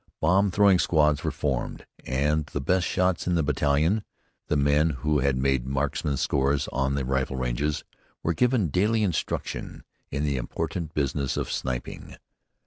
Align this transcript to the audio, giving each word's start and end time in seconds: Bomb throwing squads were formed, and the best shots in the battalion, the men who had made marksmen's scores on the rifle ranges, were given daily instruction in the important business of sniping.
Bomb 0.19 0.49
throwing 0.49 0.79
squads 0.79 1.23
were 1.23 1.29
formed, 1.29 1.85
and 2.07 2.47
the 2.47 2.59
best 2.59 2.87
shots 2.87 3.27
in 3.27 3.35
the 3.35 3.43
battalion, 3.43 4.03
the 4.47 4.57
men 4.57 4.89
who 4.89 5.19
had 5.19 5.37
made 5.37 5.67
marksmen's 5.67 6.21
scores 6.21 6.67
on 6.69 6.95
the 6.95 7.05
rifle 7.05 7.35
ranges, 7.35 7.83
were 8.23 8.33
given 8.33 8.69
daily 8.69 9.03
instruction 9.03 9.83
in 10.09 10.23
the 10.23 10.37
important 10.37 10.95
business 10.95 11.37
of 11.37 11.51
sniping. 11.51 12.15